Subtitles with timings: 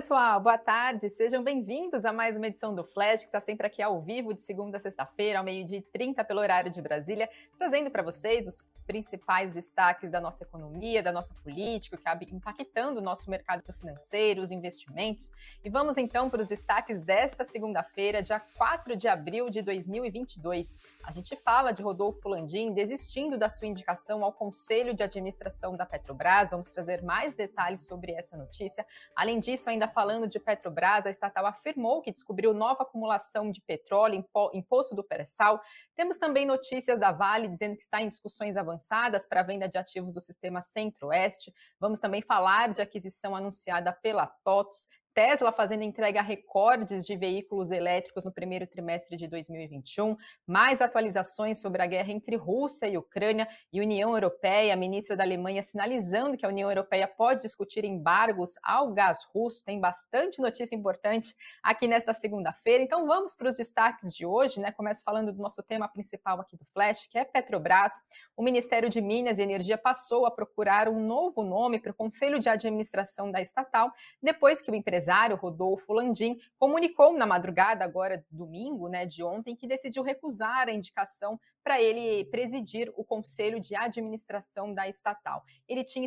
[0.00, 1.10] pessoal, boa tarde.
[1.10, 4.44] Sejam bem-vindos a mais uma edição do Flash, que está sempre aqui ao vivo, de
[4.44, 7.28] segunda a sexta-feira, ao meio-dia e 30 pelo horário de Brasília,
[7.58, 13.00] trazendo para vocês os principais destaques da nossa economia, da nossa política, que acaba impactando
[13.00, 15.30] o nosso mercado financeiro, os investimentos.
[15.62, 20.74] E vamos então para os destaques desta segunda-feira, dia 4 de abril de 2022.
[21.04, 25.84] A gente fala de Rodolfo Landim desistindo da sua indicação ao Conselho de Administração da
[25.84, 26.50] Petrobras.
[26.50, 28.86] Vamos trazer mais detalhes sobre essa notícia.
[29.14, 34.24] Além disso, ainda falando de Petrobras, a estatal afirmou que descobriu nova acumulação de petróleo
[34.54, 35.60] em poço do pré-sal.
[35.94, 39.76] Temos também notícias da Vale dizendo que está em discussões avançadas avançadas para venda de
[39.76, 41.52] ativos do sistema Centro-Oeste.
[41.80, 47.72] Vamos também falar de aquisição anunciada pela TOTS Tesla fazendo entrega a recordes de veículos
[47.72, 53.48] elétricos no primeiro trimestre de 2021, mais atualizações sobre a guerra entre Rússia e Ucrânia
[53.72, 58.52] e União Europeia, a ministra da Alemanha sinalizando que a União Europeia pode discutir embargos
[58.62, 59.64] ao gás russo.
[59.64, 61.34] Tem bastante notícia importante
[61.64, 62.84] aqui nesta segunda-feira.
[62.84, 64.70] Então vamos para os destaques de hoje, né?
[64.70, 67.92] Começo falando do nosso tema principal aqui do Flash, que é Petrobras.
[68.36, 72.38] O Ministério de Minas e Energia passou a procurar um novo nome para o Conselho
[72.38, 78.22] de Administração da estatal, depois que o empresário empresário Rodolfo Landim comunicou na madrugada, agora
[78.30, 83.74] domingo, né, de ontem, que decidiu recusar a indicação para ele presidir o conselho de
[83.74, 85.42] administração da estatal.
[85.66, 86.06] Ele tinha,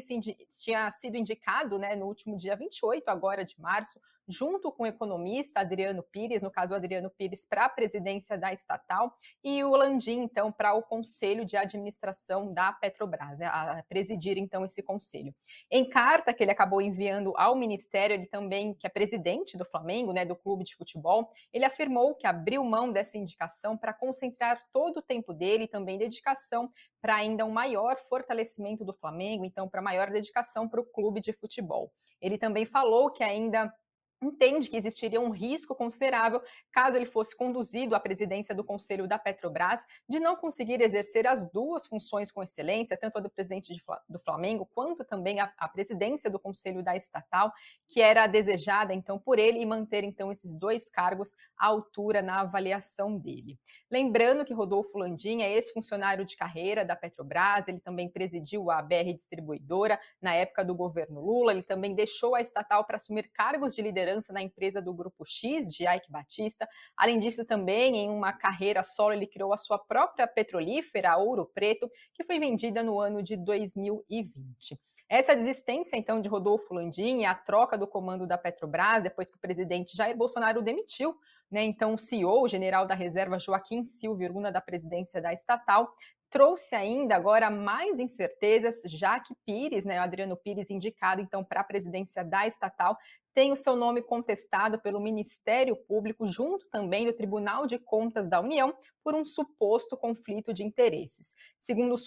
[0.63, 3.99] tinha sido indicado né, no último dia 28, agora de março,
[4.31, 9.13] junto com o economista Adriano Pires, no caso Adriano Pires, para a presidência da estatal,
[9.43, 14.63] e o Landim, então, para o conselho de administração da Petrobras, né, a presidir, então,
[14.63, 15.35] esse conselho.
[15.69, 20.13] Em carta que ele acabou enviando ao ministério, ele também, que é presidente do Flamengo,
[20.13, 24.97] né, do clube de futebol, ele afirmou que abriu mão dessa indicação para concentrar todo
[24.97, 26.71] o tempo dele e também dedicação
[27.01, 31.33] para ainda um maior fortalecimento do Flamengo, então, para maior dedicação para o clube de
[31.33, 31.91] futebol.
[32.21, 33.73] Ele também falou que ainda
[34.21, 39.17] entende que existiria um risco considerável caso ele fosse conduzido à presidência do Conselho da
[39.17, 43.75] Petrobras de não conseguir exercer as duas funções com excelência, tanto a do presidente
[44.07, 47.51] do Flamengo quanto também a, a presidência do Conselho da estatal,
[47.87, 52.41] que era desejada então por ele e manter então esses dois cargos à altura na
[52.41, 53.57] avaliação dele.
[53.89, 59.13] Lembrando que Rodolfo Landim é ex-funcionário de carreira da Petrobras, ele também presidiu a BR
[59.13, 63.81] Distribuidora na época do governo Lula, ele também deixou a estatal para assumir cargos de
[63.81, 66.67] liderança liderança na empresa do Grupo X, de Ike Batista.
[66.95, 71.89] Além disso, também em uma carreira solo, ele criou a sua própria petrolífera, Ouro Preto,
[72.13, 74.79] que foi vendida no ano de 2020.
[75.09, 79.37] Essa desistência, então, de Rodolfo Landim e a troca do comando da Petrobras, depois que
[79.37, 81.15] o presidente Jair Bolsonaro demitiu,
[81.49, 85.93] né, então o CEO, o general da reserva Joaquim Silva Iruna, da presidência da estatal,
[86.31, 91.63] trouxe ainda agora mais incertezas, já que Pires, né, Adriano Pires, indicado então para a
[91.63, 92.97] presidência da estatal,
[93.33, 98.39] tem o seu nome contestado pelo Ministério Público, junto também do Tribunal de Contas da
[98.39, 101.33] União, por um suposto conflito de interesses.
[101.59, 101.97] Segundo o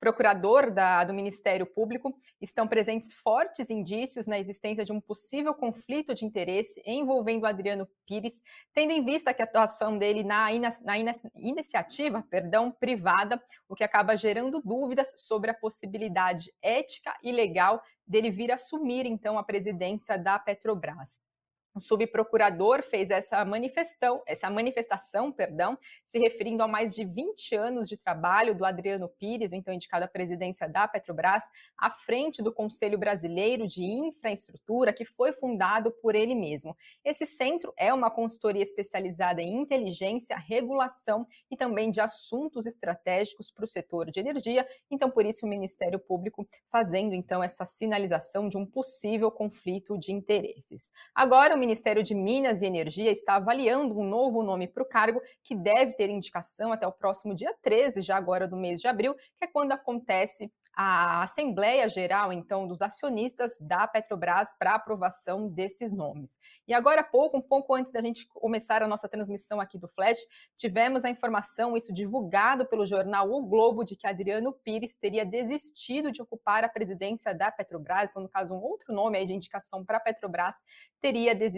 [0.00, 6.14] subprocurador da, do Ministério Público, estão presentes fortes indícios na existência de um possível conflito
[6.14, 8.40] de interesse envolvendo Adriano Pires,
[8.72, 10.48] tendo em vista que a atuação dele na,
[10.82, 10.96] na
[11.36, 18.30] iniciativa perdão, privada, o que acaba gerando dúvidas sobre a possibilidade ética e legal dele
[18.30, 21.29] vir assumir então a presidência da Petrobras
[21.74, 27.88] o subprocurador fez essa manifestação, essa manifestação, perdão, se referindo a mais de 20 anos
[27.88, 31.44] de trabalho do Adriano Pires, então indicado à presidência da Petrobras,
[31.78, 36.76] à frente do Conselho Brasileiro de Infraestrutura, que foi fundado por ele mesmo.
[37.04, 43.64] Esse centro é uma consultoria especializada em inteligência, regulação e também de assuntos estratégicos para
[43.64, 44.66] o setor de energia.
[44.90, 50.12] Então, por isso o Ministério Público fazendo então essa sinalização de um possível conflito de
[50.12, 50.90] interesses.
[51.14, 55.54] Agora Ministério de Minas e Energia está avaliando um novo nome para o cargo, que
[55.54, 59.44] deve ter indicação até o próximo dia 13, já agora do mês de abril, que
[59.44, 66.38] é quando acontece a Assembleia Geral, então, dos acionistas da Petrobras para aprovação desses nomes.
[66.66, 69.88] E agora há pouco, um pouco antes da gente começar a nossa transmissão aqui do
[69.88, 70.18] Flash,
[70.56, 76.10] tivemos a informação, isso divulgado pelo jornal O Globo, de que Adriano Pires teria desistido
[76.12, 79.84] de ocupar a presidência da Petrobras, então, no caso, um outro nome aí de indicação
[79.84, 80.56] para a Petrobras,
[81.00, 81.49] teria desistido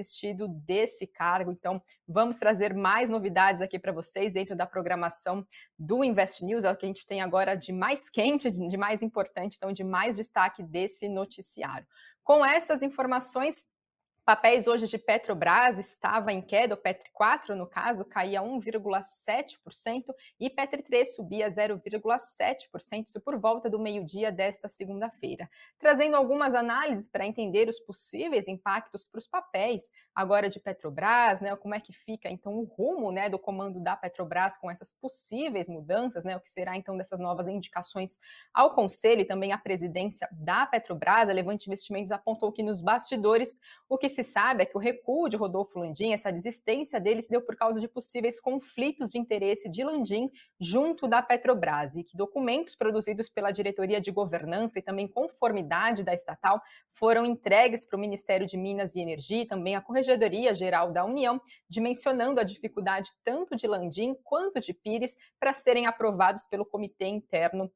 [0.49, 1.51] desse cargo.
[1.51, 5.47] Então, vamos trazer mais novidades aqui para vocês dentro da programação
[5.79, 9.03] do Invest News, é o que a gente tem agora de mais quente, de mais
[9.03, 11.87] importante, então, de mais destaque desse noticiário.
[12.23, 13.67] Com essas informações,
[14.25, 20.49] Papéis hoje de Petrobras estava em queda, o Petri 4, no caso, caía 1,7% e
[20.49, 25.51] Petri 3 subia 0,7%, isso por volta do meio-dia desta segunda-feira.
[25.77, 31.57] Trazendo algumas análises para entender os possíveis impactos para os papéis agora de Petrobras, né?
[31.57, 35.69] Como é que fica então o rumo né, do comando da Petrobras com essas possíveis
[35.69, 36.37] mudanças, né?
[36.37, 38.21] O que será então dessas novas indicações
[38.55, 41.29] ao Conselho e também à presidência da Petrobras.
[41.29, 43.59] A Levante Investimentos apontou que nos bastidores
[43.89, 47.31] o que se sabe é que o recuo de Rodolfo Landim, essa desistência dele, se
[47.31, 50.31] deu por causa de possíveis conflitos de interesse de Landim
[50.61, 56.15] junto da Petrobras e que documentos produzidos pela diretoria de governança e também conformidade da
[56.15, 56.63] estatal
[56.93, 61.05] foram entregues para o Ministério de Minas e Energia e também a Corregedoria Geral da
[61.05, 67.07] União, dimensionando a dificuldade tanto de Landim quanto de Pires para serem aprovados pelo comitê
[67.07, 67.71] interno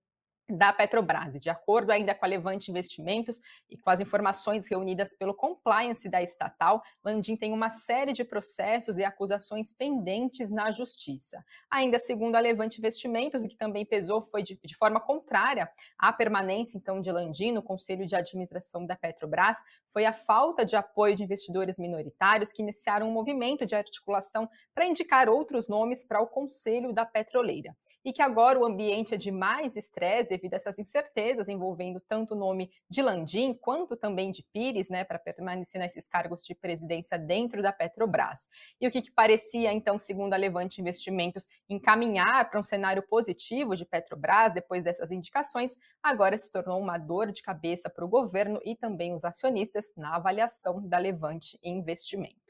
[0.49, 1.35] da Petrobras.
[1.41, 6.23] De acordo ainda com a Levante Investimentos e com as informações reunidas pelo compliance da
[6.23, 11.45] estatal, Landim tem uma série de processos e acusações pendentes na justiça.
[11.71, 16.13] Ainda segundo a Levante Investimentos, o que também pesou foi de, de forma contrária à
[16.13, 19.59] permanência então de Landim no Conselho de Administração da Petrobras,
[19.93, 24.87] foi a falta de apoio de investidores minoritários que iniciaram um movimento de articulação para
[24.87, 27.75] indicar outros nomes para o Conselho da Petroleira
[28.07, 32.35] e que agora o ambiente é de mais estresse devido a essas incertezas envolvendo tanto
[32.35, 37.19] o nome de Landim quanto também de Pires, né, para permanecer nesses cargos de presidência
[37.19, 38.49] dentro da Petrobras.
[38.81, 43.75] E o que, que parecia, então, segundo a Levante Investimentos, encaminhar para um cenário positivo
[43.75, 48.61] de Petrobras depois dessas indicações, agora se tornou uma dor de cabeça para o governo
[48.65, 52.46] e também os acionistas na avaliação da Levante Investimentos.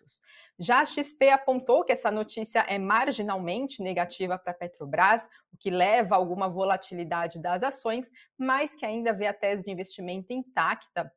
[0.59, 5.71] Já a XP apontou que essa notícia é marginalmente negativa para a Petrobras, o que
[5.71, 11.13] leva a alguma volatilidade das ações, mas que ainda vê a tese de investimento intacta.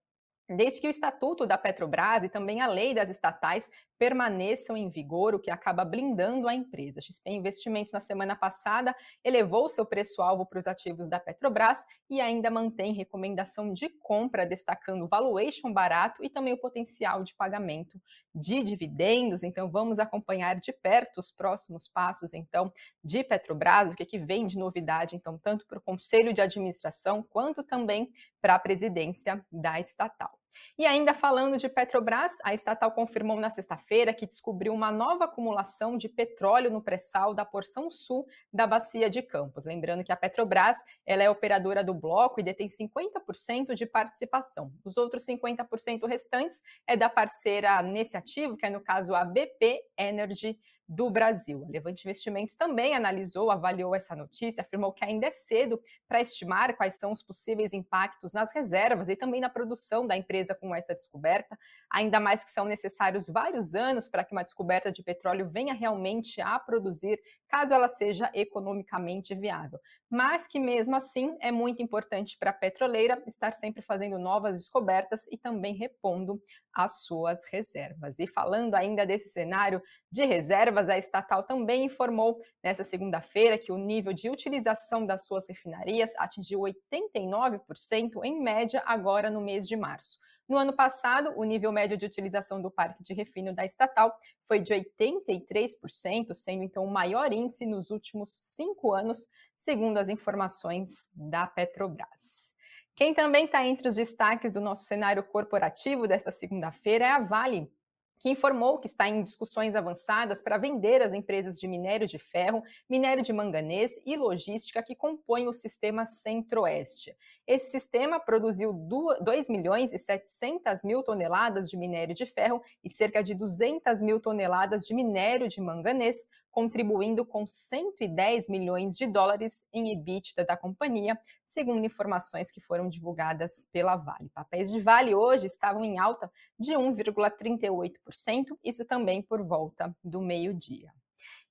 [0.49, 3.69] Desde que o estatuto da Petrobras e também a lei das estatais
[3.99, 7.01] permaneçam em vigor, o que acaba blindando a empresa.
[7.01, 12.49] XP Investimentos, na semana passada, elevou seu preço-alvo para os ativos da Petrobras e ainda
[12.49, 17.99] mantém recomendação de compra, destacando valuation barato e também o potencial de pagamento
[18.33, 19.43] de dividendos.
[19.43, 22.71] Então, vamos acompanhar de perto os próximos passos, então,
[23.03, 26.41] de Petrobras, o que, é que vem de novidade, então, tanto para o Conselho de
[26.41, 28.09] Administração quanto também
[28.41, 30.38] para a presidência da estatal.
[30.77, 35.97] E ainda falando de Petrobras, a estatal confirmou na sexta-feira que descobriu uma nova acumulação
[35.97, 39.65] de petróleo no pré-sal da porção sul da bacia de Campos.
[39.65, 44.71] Lembrando que a Petrobras ela é operadora do bloco e detém 50% de participação.
[44.83, 49.81] Os outros 50% restantes é da parceira nesse ativo, que é no caso a BP
[49.97, 50.57] Energy
[50.89, 51.63] do Brasil.
[51.63, 56.75] A Levante Investimentos também analisou, avaliou essa notícia, afirmou que ainda é cedo para estimar
[56.75, 60.95] quais são os possíveis impactos nas reservas e também na produção da empresa com essa
[60.95, 61.55] descoberta,
[61.91, 66.41] ainda mais que são necessários vários anos para que uma descoberta de petróleo venha realmente
[66.41, 69.79] a produzir, caso ela seja economicamente viável.
[70.09, 75.27] Mas que mesmo assim é muito importante para a petroleira estar sempre fazendo novas descobertas
[75.29, 76.41] e também repondo
[76.73, 78.17] as suas reservas.
[78.17, 79.81] E falando ainda desse cenário
[80.11, 85.47] de reservas, a estatal também informou nessa segunda-feira que o nível de utilização das suas
[85.49, 90.19] refinarias atingiu 89% em média agora no mês de março.
[90.47, 94.17] No ano passado, o nível médio de utilização do parque de refino da estatal
[94.47, 101.07] foi de 83%, sendo então o maior índice nos últimos cinco anos, segundo as informações
[101.13, 102.51] da Petrobras.
[102.95, 107.71] Quem também está entre os destaques do nosso cenário corporativo desta segunda-feira é a Vale,
[108.19, 112.61] que informou que está em discussões avançadas para vender as empresas de minério de ferro,
[112.89, 117.15] minério de manganês e logística que compõem o sistema Centro-Oeste.
[117.47, 123.23] Esse sistema produziu 2 milhões e 700 mil toneladas de minério de ferro e cerca
[123.23, 129.91] de 200 mil toneladas de minério de manganês, contribuindo com 110 milhões de dólares em
[129.91, 134.29] EBITDA da companhia, segundo informações que foram divulgadas pela Vale.
[134.29, 140.91] Papéis de Vale hoje estavam em alta de 1,38%, isso também por volta do meio-dia.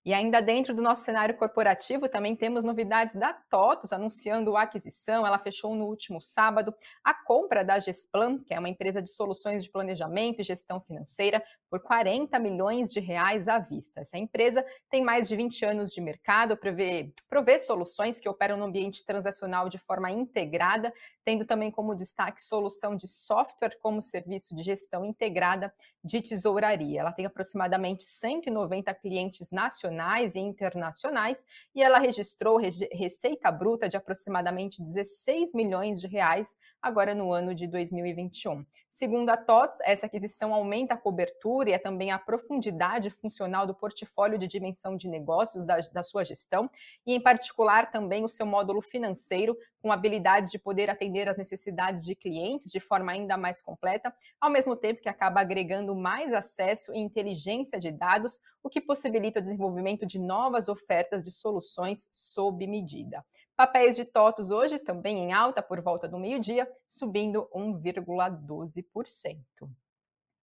[0.04, 5.26] E ainda dentro do nosso cenário corporativo, também temos novidades da TOTOS anunciando a aquisição.
[5.26, 6.74] Ela fechou no último sábado
[7.04, 11.42] a compra da Gesplan, que é uma empresa de soluções de planejamento e gestão financeira,
[11.68, 14.00] por 40 milhões de reais à vista.
[14.00, 18.64] Essa empresa tem mais de 20 anos de mercado, prevê, provê soluções que operam no
[18.64, 20.92] ambiente transacional de forma integrada,
[21.24, 27.00] tendo também como destaque solução de software como serviço de gestão integrada de tesouraria.
[27.00, 32.60] Ela tem aproximadamente 190 clientes nacionais nacionais e internacionais, e ela registrou
[32.92, 38.64] receita bruta de aproximadamente 16 milhões de reais agora no ano de 2021.
[38.98, 43.72] Segundo a TOTS, essa aquisição aumenta a cobertura e é também a profundidade funcional do
[43.72, 46.68] portfólio de dimensão de negócios da, da sua gestão,
[47.06, 52.04] e em particular também o seu módulo financeiro, com habilidades de poder atender às necessidades
[52.04, 56.92] de clientes de forma ainda mais completa, ao mesmo tempo que acaba agregando mais acesso
[56.92, 62.66] e inteligência de dados, o que possibilita o desenvolvimento de novas ofertas de soluções sob
[62.66, 63.24] medida.
[63.58, 69.36] Papéis de TOTOS hoje também em alta por volta do meio-dia, subindo 1,12%.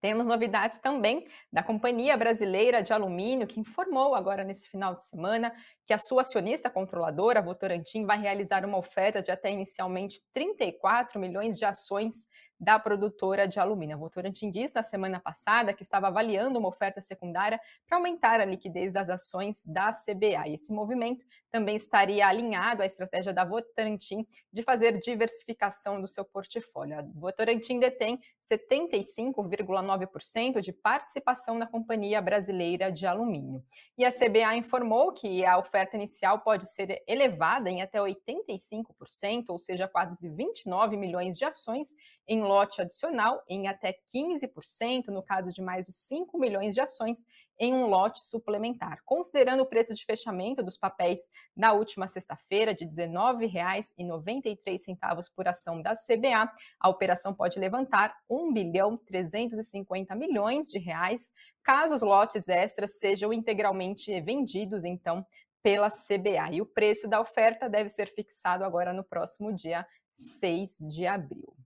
[0.00, 5.54] Temos novidades também da Companhia Brasileira de Alumínio, que informou agora nesse final de semana
[5.86, 11.20] que a sua acionista controladora, a Votorantim, vai realizar uma oferta de até inicialmente 34
[11.20, 12.26] milhões de ações
[12.58, 13.96] da produtora de alumínio.
[13.96, 18.44] A Votorantim disse na semana passada que estava avaliando uma oferta secundária para aumentar a
[18.44, 20.48] liquidez das ações da CBA.
[20.48, 26.24] E esse movimento também estaria alinhado à estratégia da Votorantim de fazer diversificação do seu
[26.24, 26.98] portfólio.
[26.98, 28.18] A Votorantim detém
[28.50, 33.64] 75,9% de participação na Companhia Brasileira de Alumínio.
[33.96, 39.58] E a CBA informou que a oferta inicial pode ser elevada em até 85%, ou
[39.58, 41.94] seja, quase 29 milhões de ações,
[42.26, 47.24] em lote adicional em até 15%, no caso de mais de 5 milhões de ações,
[47.58, 49.00] em um lote suplementar.
[49.04, 51.20] Considerando o preço de fechamento dos papéis
[51.56, 56.50] na última sexta-feira de R$ 19,93 por ação da CBA,
[56.80, 63.32] a operação pode levantar 1 bilhão 350 milhões de reais, caso os lotes extras sejam
[63.32, 65.24] integralmente vendidos, então,
[65.64, 66.52] pela CBA.
[66.52, 71.56] E o preço da oferta deve ser fixado agora no próximo dia 6 de abril.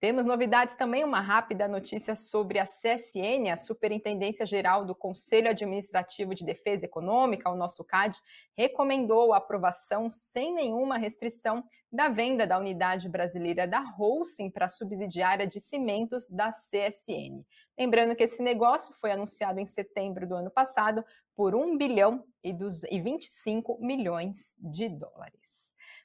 [0.00, 6.34] Temos novidades também, uma rápida notícia sobre a CSN, a Superintendência Geral do Conselho Administrativo
[6.34, 8.18] de Defesa Econômica, o nosso CAD,
[8.56, 14.70] recomendou a aprovação sem nenhuma restrição da venda da unidade brasileira da Holcim para a
[14.70, 17.44] subsidiária de cimentos da CSN.
[17.78, 21.04] Lembrando que esse negócio foi anunciado em setembro do ano passado
[21.36, 22.54] por 1 bilhão e
[23.02, 25.39] 25 milhões de dólares.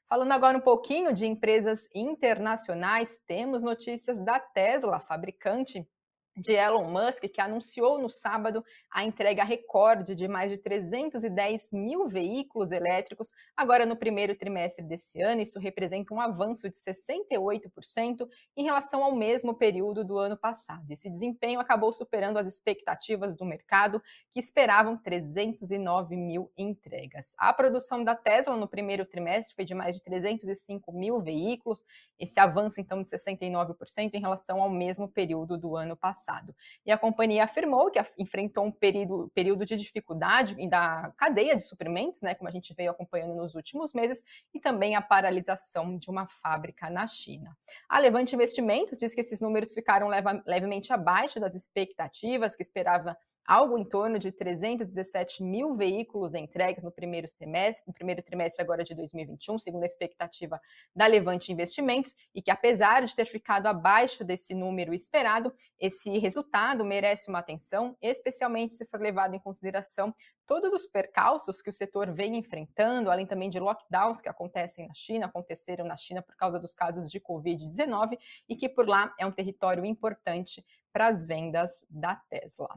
[0.07, 5.87] Falando agora um pouquinho de empresas internacionais, temos notícias da Tesla, fabricante
[6.35, 12.07] de Elon Musk, que anunciou no sábado a entrega recorde de mais de 310 mil
[12.07, 15.41] veículos elétricos, agora no primeiro trimestre desse ano.
[15.41, 18.27] Isso representa um avanço de 68%
[18.57, 20.89] em relação ao mesmo período do ano passado.
[20.91, 24.01] Esse desempenho acabou superando as expectativas do mercado,
[24.31, 27.33] que esperavam 309 mil entregas.
[27.37, 31.85] A produção da Tesla no primeiro trimestre foi de mais de 305 mil veículos,
[32.19, 36.55] esse avanço, então, de 69% em relação ao mesmo período do ano passado passado.
[36.85, 42.21] E a companhia afirmou que enfrentou um período, período de dificuldade da cadeia de suprimentos,
[42.21, 46.27] né, como a gente veio acompanhando nos últimos meses, e também a paralisação de uma
[46.27, 47.55] fábrica na China.
[47.87, 53.15] A Levante Investimentos diz que esses números ficaram leva, levemente abaixo das expectativas que esperava
[53.45, 58.83] algo em torno de 317 mil veículos entregues no primeiro semestre, no primeiro trimestre agora
[58.83, 60.59] de 2021, segundo a expectativa
[60.95, 66.83] da Levante Investimentos, e que apesar de ter ficado abaixo desse número esperado, esse resultado
[66.83, 70.13] merece uma atenção, especialmente se for levado em consideração
[70.47, 74.93] todos os percalços que o setor vem enfrentando, além também de lockdowns que acontecem na
[74.93, 79.25] China, aconteceram na China por causa dos casos de Covid-19 e que por lá é
[79.25, 82.69] um território importante para as vendas da Tesla.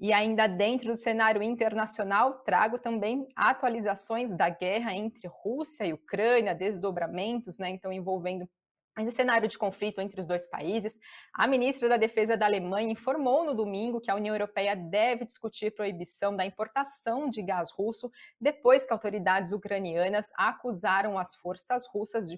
[0.00, 6.54] E ainda dentro do cenário internacional, trago também atualizações da guerra entre Rússia e Ucrânia,
[6.54, 8.48] desdobramentos, né, então envolvendo
[8.98, 10.98] esse cenário de conflito entre os dois países,
[11.32, 15.74] a ministra da Defesa da Alemanha informou no domingo que a União Europeia deve discutir
[15.74, 22.36] proibição da importação de gás russo depois que autoridades ucranianas acusaram as forças russas de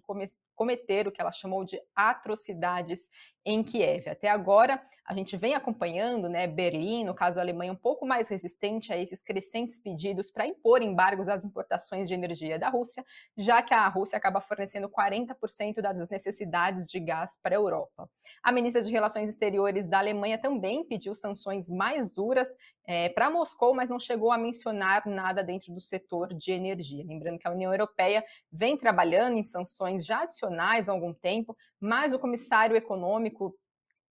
[0.55, 3.09] cometer o que ela chamou de atrocidades
[3.45, 4.09] em Kiev.
[4.09, 8.29] Até agora, a gente vem acompanhando, né, Berlim, no caso a Alemanha, um pouco mais
[8.29, 13.05] resistente a esses crescentes pedidos para impor embargos às importações de energia da Rússia,
[13.37, 18.09] já que a Rússia acaba fornecendo 40% das necessidades de gás para a Europa.
[18.43, 22.49] A ministra de Relações Exteriores da Alemanha também pediu sanções mais duras
[22.87, 27.05] é, para Moscou, mas não chegou a mencionar nada dentro do setor de energia.
[27.05, 32.13] Lembrando que a União Europeia vem trabalhando em sanções já adicionais há algum tempo, mas
[32.13, 33.55] o comissário econômico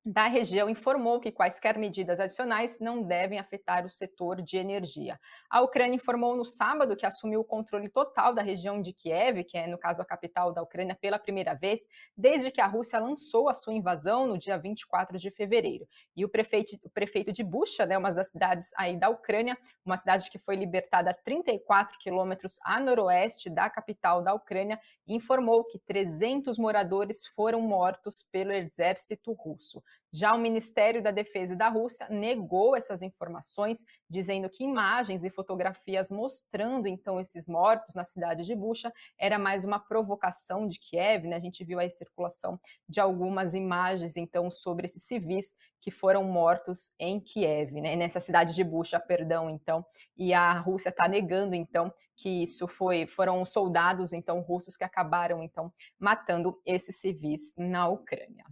[0.03, 5.19] da região informou que quaisquer medidas adicionais não devem afetar o setor de energia.
[5.47, 9.57] A Ucrânia informou no sábado que assumiu o controle total da região de Kiev, que
[9.57, 11.81] é, no caso, a capital da Ucrânia, pela primeira vez,
[12.17, 15.87] desde que a Rússia lançou a sua invasão no dia 24 de fevereiro.
[16.15, 19.55] E o prefeito, o prefeito de Bucha, né, uma das cidades aí da Ucrânia,
[19.85, 25.63] uma cidade que foi libertada a 34 quilômetros a noroeste da capital da Ucrânia, informou
[25.63, 29.83] que 300 moradores foram mortos pelo exército russo.
[30.13, 36.11] Já o Ministério da Defesa da Rússia negou essas informações, dizendo que imagens e fotografias
[36.11, 41.37] mostrando então esses mortos na cidade de Bucha era mais uma provocação de Kiev, né?
[41.37, 46.93] A gente viu a circulação de algumas imagens então sobre esses civis que foram mortos
[46.99, 47.95] em Kiev, né?
[47.95, 49.85] Nessa cidade de Bucha, perdão, então,
[50.17, 55.41] e a Rússia está negando então que isso foi foram soldados então russos que acabaram
[55.41, 58.43] então matando esses civis na Ucrânia.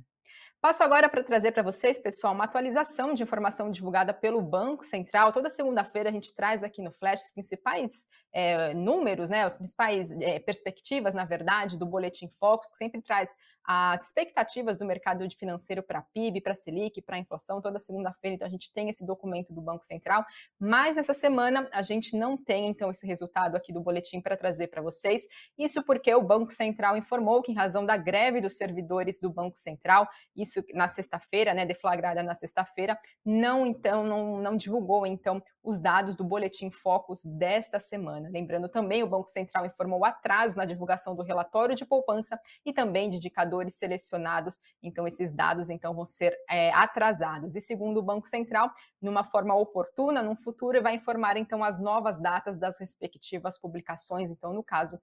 [0.62, 5.32] Passo agora para trazer para vocês, pessoal, uma atualização de informação divulgada pelo Banco Central.
[5.32, 10.12] Toda segunda-feira a gente traz aqui no Flash os principais é, números, né, as principais
[10.20, 13.34] é, perspectivas, na verdade, do Boletim Focus, que sempre traz
[13.72, 17.62] as expectativas do mercado de financeiro para PIB, para Selic, para inflação.
[17.62, 20.26] Toda segunda-feira, então, a gente tem esse documento do Banco Central.
[20.60, 24.70] Mas nessa semana a gente não tem, então, esse resultado aqui do boletim para trazer
[24.70, 25.22] para vocês.
[25.56, 29.56] Isso porque o Banco Central informou que, em razão da greve dos servidores do Banco
[29.56, 35.80] Central, isso na sexta-feira, né, deflagrada na sexta-feira, não então não, não divulgou então os
[35.80, 38.30] dados do boletim Focus desta semana.
[38.30, 43.10] Lembrando também, o Banco Central informou atraso na divulgação do relatório de poupança e também
[43.10, 44.62] de indicadores selecionados.
[44.82, 47.56] Então, esses dados então vão ser é, atrasados.
[47.56, 52.20] E segundo o Banco Central, numa forma oportuna, no futuro, vai informar então as novas
[52.20, 54.32] datas das respectivas publicações.
[54.32, 55.00] Então, no caso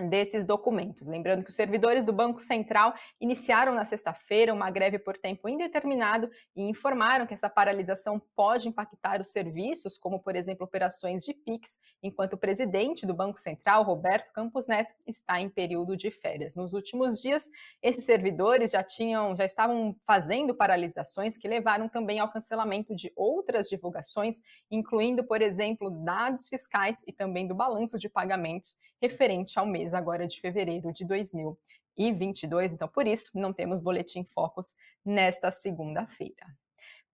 [0.00, 1.06] desses documentos.
[1.06, 6.30] Lembrando que os servidores do Banco Central iniciaram na sexta-feira uma greve por tempo indeterminado
[6.56, 11.78] e informaram que essa paralisação pode impactar os serviços, como por exemplo operações de PIX,
[12.02, 16.54] enquanto o presidente do Banco Central, Roberto Campos Neto, está em período de férias.
[16.54, 17.48] Nos últimos dias,
[17.82, 23.68] esses servidores já tinham, já estavam fazendo paralisações que levaram também ao cancelamento de outras
[23.68, 24.40] divulgações,
[24.70, 30.40] incluindo, por exemplo, dados fiscais e também do balanço de pagamentos referente ao agora de
[30.40, 32.72] fevereiro de 2022.
[32.72, 36.46] Então, por isso, não temos boletim Focus nesta segunda-feira.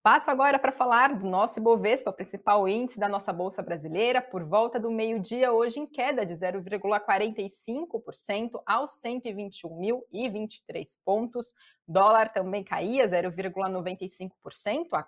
[0.07, 4.41] Passo agora para falar do nosso Ibovespa, o principal índice da nossa Bolsa Brasileira, por
[4.45, 11.53] volta do meio-dia, hoje em queda de 0,45% aos 121.023 pontos.
[11.87, 15.05] Dólar também caía 0,95% a R$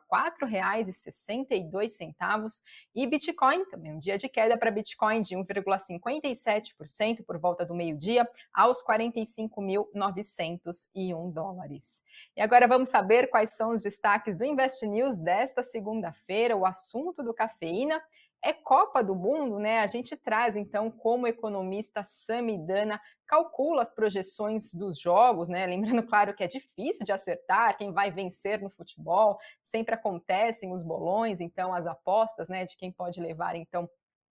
[0.48, 2.64] 4,62
[2.96, 8.26] e Bitcoin também um dia de queda para Bitcoin de 1,57% por volta do meio-dia
[8.54, 12.02] aos 45.901 dólares.
[12.36, 16.56] E agora vamos saber quais são os destaques do Invest News desta segunda-feira.
[16.56, 18.02] O assunto do cafeína
[18.44, 19.80] é Copa do Mundo, né?
[19.80, 25.66] A gente traz então como economista Samidana calcula as projeções dos jogos, né?
[25.66, 30.84] Lembrando, claro, que é difícil de acertar quem vai vencer no futebol, sempre acontecem os
[30.84, 33.90] bolões, então as apostas, né, de quem pode levar então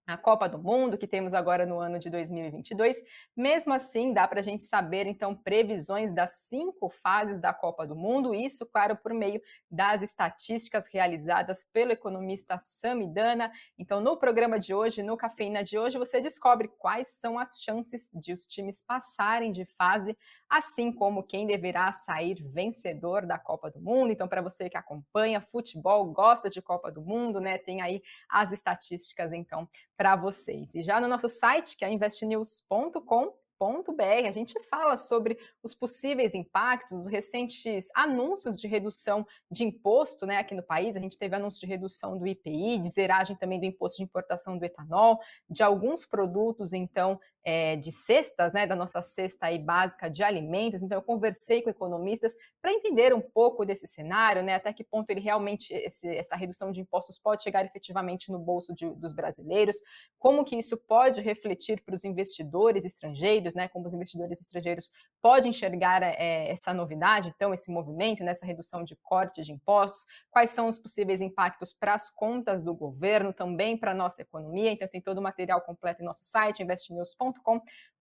[0.08, 3.02] a Copa do Mundo, que temos agora no ano de 2022.
[3.36, 7.94] Mesmo assim, dá para a gente saber, então, previsões das cinco fases da Copa do
[7.94, 9.38] Mundo, isso, claro, por meio
[9.70, 13.52] das estatísticas realizadas pelo economista Samidana.
[13.78, 18.08] Então, no programa de hoje, no Cafeína de hoje, você descobre quais são as chances
[18.14, 20.16] de os times passarem de fase,
[20.48, 24.10] assim como quem deverá sair vencedor da Copa do Mundo.
[24.10, 28.52] Então, para você que acompanha futebol, gosta de Copa do Mundo, né, tem aí as
[28.52, 30.72] estatísticas, então, para vocês.
[30.76, 37.00] E já no nosso site, que é investnews.com, a gente fala sobre os possíveis impactos,
[37.00, 40.94] os recentes anúncios de redução de imposto né, aqui no país.
[40.94, 44.56] A gente teve anúncio de redução do IPI, de zeragem também do imposto de importação
[44.56, 45.18] do etanol,
[45.50, 50.82] de alguns produtos, então, é, de cestas, né, da nossa cesta aí básica de alimentos.
[50.82, 55.08] Então, eu conversei com economistas para entender um pouco desse cenário, né, até que ponto
[55.10, 59.76] ele realmente, esse, essa redução de impostos pode chegar efetivamente no bolso de, dos brasileiros,
[60.18, 64.90] como que isso pode refletir para os investidores estrangeiros, né, como os investidores estrangeiros
[65.22, 70.04] podem enxergar é, essa novidade, então, esse movimento, nessa né, redução de corte de impostos,
[70.30, 74.70] quais são os possíveis impactos para as contas do governo, também para a nossa economia.
[74.70, 77.37] Então, tem todo o material completo em nosso site, investnews.com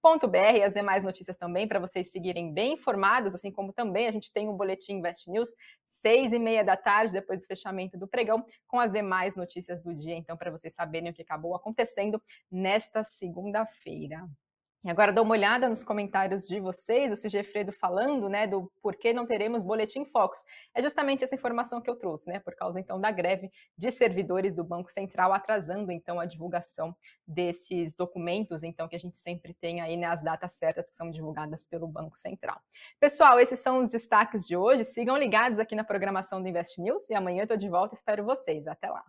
[0.08, 4.12] investnews.com.br e as demais notícias também para vocês seguirem bem informados, assim como também a
[4.12, 5.50] gente tem um boletim Invest News,
[5.86, 9.94] seis e meia da tarde, depois do fechamento do pregão, com as demais notícias do
[9.94, 12.22] dia, então, para vocês saberem o que acabou acontecendo
[12.52, 14.28] nesta segunda-feira.
[14.88, 19.12] E agora dá uma olhada nos comentários de vocês, o Sigefredo falando, né, do porquê
[19.12, 20.40] não teremos boletim Focus.
[20.74, 24.54] É justamente essa informação que eu trouxe, né, por causa então da greve de servidores
[24.54, 26.96] do Banco Central atrasando então a divulgação
[27.28, 31.12] desses documentos, então que a gente sempre tem aí né, as datas certas que são
[31.12, 32.58] divulgadas pelo Banco Central.
[32.98, 34.86] Pessoal, esses são os destaques de hoje.
[34.86, 38.24] Sigam ligados aqui na programação do Invest News e amanhã eu tô de volta, espero
[38.24, 38.66] vocês.
[38.66, 39.04] Até lá.